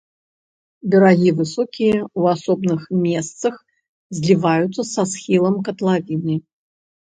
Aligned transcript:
Берагі 0.93 1.33
высокія, 1.41 1.97
у 2.21 2.25
асобных 2.33 2.81
месцах 3.05 3.55
зліваюцца 4.21 4.89
са 4.95 5.07
схіламі 5.15 5.59
катлавіны. 5.71 6.35